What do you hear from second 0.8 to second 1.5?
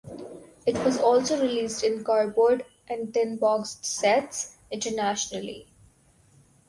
was also